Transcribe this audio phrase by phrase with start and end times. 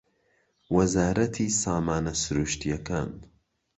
[0.75, 3.09] وەزارەتی سامانە سروشتییەکان